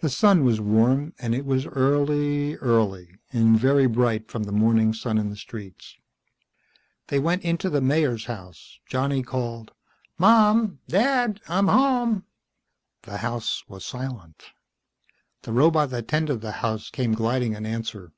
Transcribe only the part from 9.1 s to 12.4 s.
called, "Mom! Dad! I'm home."